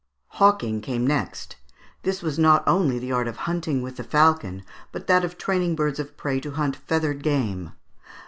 [0.39, 1.57] Hawking came next.
[2.01, 5.75] This was not only the art of hunting with the falcon, but that of training
[5.75, 7.73] birds of prey to hunt feathered game.